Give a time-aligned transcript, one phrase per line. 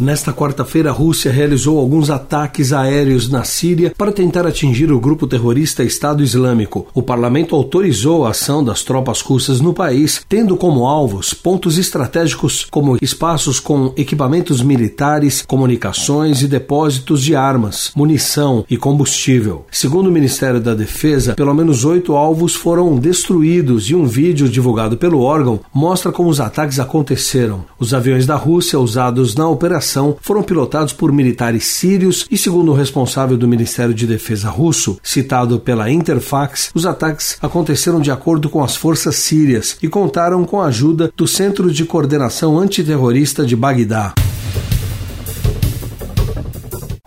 [0.00, 5.26] Nesta quarta-feira, a Rússia realizou alguns ataques aéreos na Síria para tentar atingir o grupo
[5.26, 6.86] terrorista Estado Islâmico.
[6.94, 12.66] O parlamento autorizou a ação das tropas russas no país, tendo como alvos pontos estratégicos
[12.70, 19.64] como espaços com equipamentos militares, comunicações e depósitos de armas, munição e combustível.
[19.70, 24.96] Segundo o Ministério da Defesa, pelo menos oito alvos foram destruídos e um vídeo divulgado
[24.96, 27.64] pelo órgão mostra como os ataques aconteceram.
[27.78, 32.72] Os aviões da Rússia usados na operação operação foram pilotados por militares sírios e, segundo
[32.72, 38.48] o responsável do Ministério de Defesa russo, citado pela Interfax, os ataques aconteceram de acordo
[38.48, 43.54] com as forças sírias e contaram com a ajuda do Centro de Coordenação Antiterrorista de
[43.54, 44.14] Bagdá.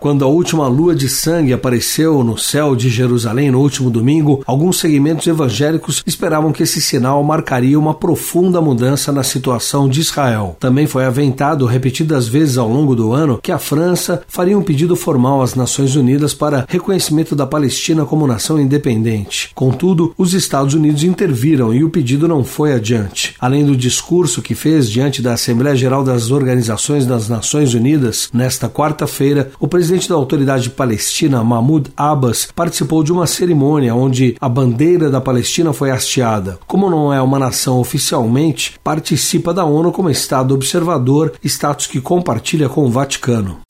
[0.00, 4.78] Quando a última lua de sangue apareceu no céu de Jerusalém no último domingo, alguns
[4.78, 10.56] segmentos evangélicos esperavam que esse sinal marcaria uma profunda mudança na situação de Israel.
[10.60, 14.94] Também foi aventado repetidas vezes ao longo do ano que a França faria um pedido
[14.94, 19.50] formal às Nações Unidas para reconhecimento da Palestina como nação independente.
[19.52, 23.34] Contudo, os Estados Unidos interviram e o pedido não foi adiante.
[23.40, 28.68] Além do discurso que fez diante da Assembleia Geral das Organizações das Nações Unidas nesta
[28.68, 34.46] quarta-feira, o presidente presidente da autoridade palestina, Mahmoud Abbas, participou de uma cerimônia onde a
[34.46, 36.58] bandeira da Palestina foi hasteada.
[36.66, 42.68] Como não é uma nação oficialmente, participa da ONU como Estado observador, status que compartilha
[42.68, 43.67] com o Vaticano.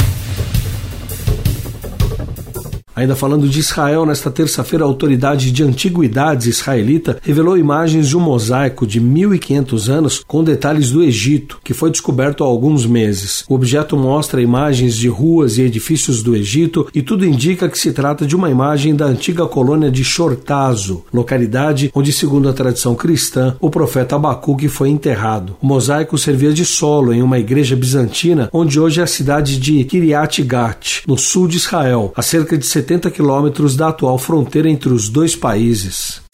[2.99, 8.21] Ainda falando de Israel, nesta terça-feira, a autoridade de antiguidades israelita revelou imagens de um
[8.21, 13.45] mosaico de 1500 anos com detalhes do Egito, que foi descoberto há alguns meses.
[13.49, 17.93] O objeto mostra imagens de ruas e edifícios do Egito e tudo indica que se
[17.93, 23.55] trata de uma imagem da antiga colônia de Shortazo, localidade onde, segundo a tradição cristã,
[23.61, 25.57] o profeta Abacuque foi enterrado.
[25.63, 29.85] O mosaico servia de solo em uma igreja bizantina, onde hoje é a cidade de
[29.85, 34.93] Kiryat Gat, no sul de Israel, a cerca de 70 quilômetros da atual fronteira entre
[34.93, 36.28] os dois países.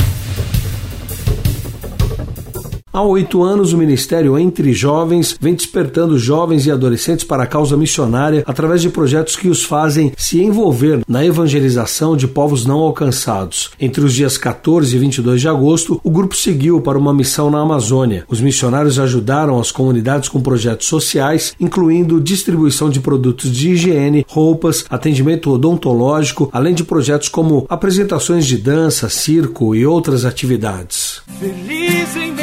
[2.95, 7.77] Há oito anos, o Ministério Entre Jovens vem despertando jovens e adolescentes para a causa
[7.77, 13.73] missionária através de projetos que os fazem se envolver na evangelização de povos não alcançados.
[13.81, 17.59] Entre os dias 14 e 22 de agosto, o grupo seguiu para uma missão na
[17.59, 18.25] Amazônia.
[18.29, 24.85] Os missionários ajudaram as comunidades com projetos sociais, incluindo distribuição de produtos de higiene, roupas,
[24.89, 31.23] atendimento odontológico, além de projetos como apresentações de dança, circo e outras atividades.
[31.41, 32.34] Feliz em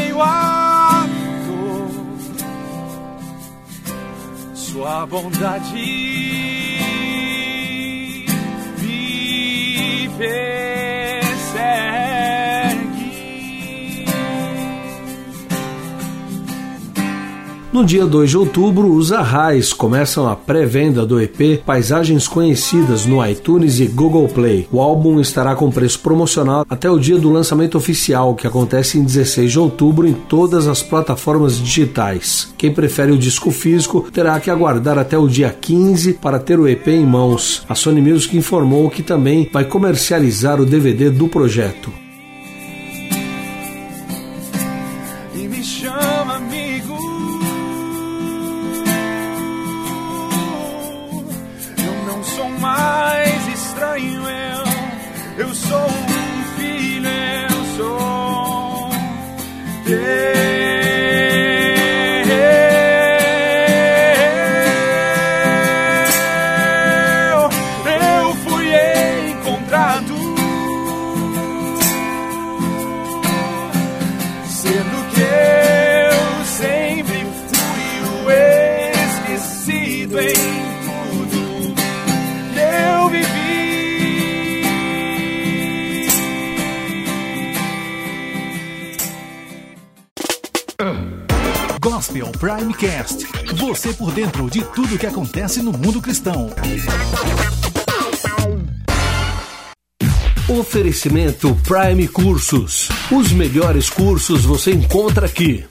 [4.82, 5.80] sua bondade.
[8.78, 10.51] Viver
[17.72, 23.26] No dia 2 de outubro, os Arrais começam a pré-venda do EP Paisagens Conhecidas no
[23.26, 24.68] iTunes e Google Play.
[24.70, 29.04] O álbum estará com preço promocional até o dia do lançamento oficial, que acontece em
[29.06, 32.54] 16 de outubro em todas as plataformas digitais.
[32.58, 36.68] Quem prefere o disco físico terá que aguardar até o dia 15 para ter o
[36.68, 37.64] EP em mãos.
[37.70, 42.01] A Sony Music informou que também vai comercializar o DVD do projeto.
[52.36, 58.90] Sou mais estranho, eu, eu sou um filho, eu sou
[59.86, 60.42] teu.
[74.74, 75.01] Eu
[91.84, 93.26] Gospel Primecast.
[93.56, 96.52] Você por dentro de tudo que acontece no mundo cristão.
[100.48, 102.88] Oferecimento Prime Cursos.
[103.12, 105.66] Os melhores cursos você encontra aqui.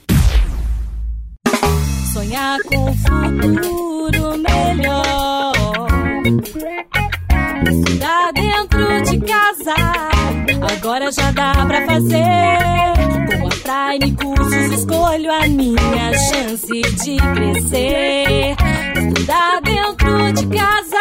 [2.11, 5.53] Sonhar com um futuro melhor.
[7.71, 9.75] Estudar dentro de casa.
[10.75, 13.00] Agora já dá pra fazer
[14.41, 18.55] Cursos escolho a minha chance de crescer.
[18.95, 20.97] Estudar dentro de casa,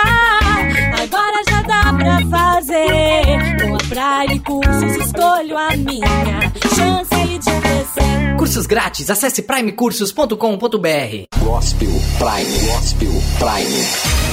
[1.02, 3.24] agora já dá pra fazer.
[3.62, 8.36] Com a Prime Cursos escolho a minha chance de crescer.
[8.36, 10.36] Cursos grátis, acesse primecursos.com.br.
[11.42, 11.88] Gospel
[12.18, 14.29] Prime, Gospel Prime.